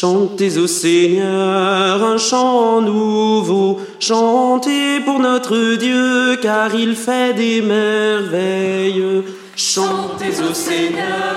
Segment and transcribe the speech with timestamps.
[0.00, 9.22] Chantez au Seigneur un chant nouveau, chantez pour notre Dieu, car il fait des merveilles.
[9.54, 11.36] Chantez au Seigneur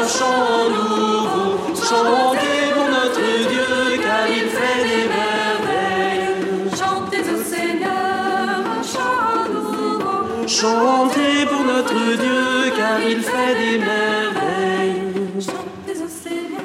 [0.00, 6.26] un chant nouveau, chantez pour notre Dieu, car il fait des merveilles.
[6.76, 10.48] Chantez au Seigneur un chant nouveau.
[10.48, 14.01] Chantez pour notre Dieu, car il fait des merveilles.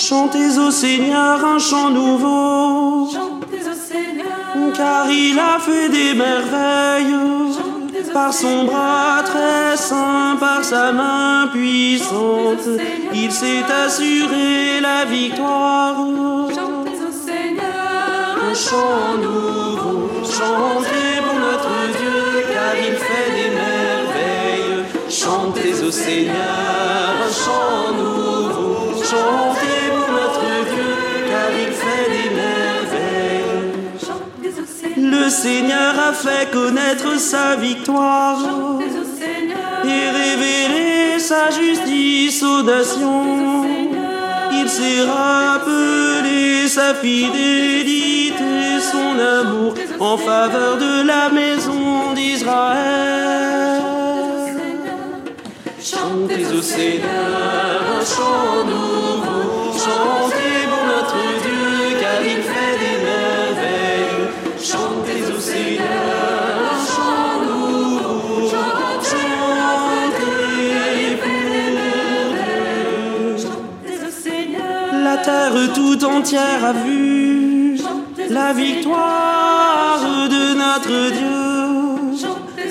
[0.00, 1.44] Chantez au Seigneur.
[1.44, 4.72] Un chant nouveau, Chantez au Seigneur.
[4.74, 7.16] car il a fait des merveilles.
[8.14, 12.66] Par son bras très saint, par sa main puissante,
[13.12, 15.96] il s'est assuré la victoire.
[16.48, 24.84] Chantez au Seigneur Un chant nouveau, chantez pour notre Dieu, car il fait des merveilles.
[25.10, 29.49] Chantez au Seigneur un chant nouveau, chantez
[35.30, 35.30] Seigneur.
[35.30, 38.38] Le Seigneur a fait connaître sa victoire
[39.84, 43.64] et révélé sa justice aux nations.
[44.52, 53.82] Il s'est rappelé sa fidélité, son amour en faveur de la maison d'Israël.
[55.80, 60.39] Chantez au Seigneur un chant nouveau, chantez
[75.22, 77.78] terre tout entière a vu
[78.30, 81.30] la victoire de notre Dieu.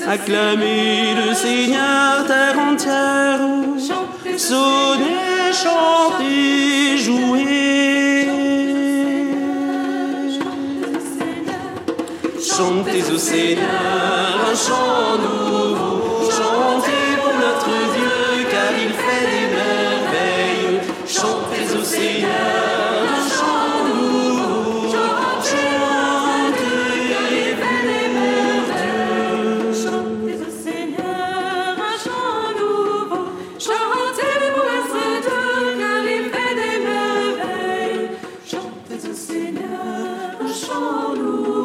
[0.08, 3.40] Acclamez le Seigneur, terre entière.
[4.38, 8.28] Sonnez, chantez, jouez.
[12.42, 13.66] Chantez au Seigneur
[14.50, 15.20] un.
[16.38, 18.09] Chantez pour notre
[39.20, 39.68] sine
[40.62, 41.59] šalų.